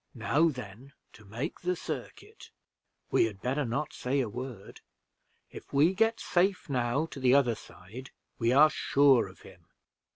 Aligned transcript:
Now 0.15 0.49
then 0.49 0.93
to 1.13 1.25
make 1.25 1.59
the 1.59 1.75
circuit 1.75 2.49
we 3.11 3.25
had 3.25 3.39
better 3.39 3.63
not 3.65 3.93
say 3.93 4.19
a 4.19 4.27
word. 4.29 4.81
If 5.51 5.71
we 5.73 5.93
get 5.93 6.19
safe 6.19 6.67
now 6.67 7.05
to 7.05 7.19
the 7.19 7.35
other 7.35 7.53
side, 7.53 8.09
we 8.39 8.51
are 8.51 8.71
sure 8.71 9.27
of 9.27 9.41
him." 9.41 9.67